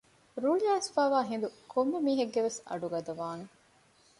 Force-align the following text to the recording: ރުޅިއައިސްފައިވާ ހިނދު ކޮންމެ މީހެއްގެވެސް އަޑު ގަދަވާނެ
ރުޅިއައިސްފައިވާ 0.43 1.19
ހިނދު 1.29 1.47
ކޮންމެ 1.71 1.99
މީހެއްގެވެސް 2.05 2.59
އަޑު 2.67 2.87
ގަދަވާނެ 2.93 3.45